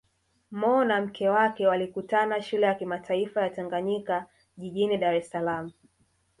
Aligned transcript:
Mo 0.59 0.83
na 0.85 1.01
mke 1.01 1.29
wake 1.29 1.67
walikutana 1.67 2.41
Shule 2.41 2.65
ya 2.65 2.75
Kimataifa 2.75 3.41
ya 3.41 3.49
Tanganyika 3.49 4.25
jijini 4.57 4.97
Dar 4.97 5.15
es 5.15 5.29
Salaam 5.29 5.71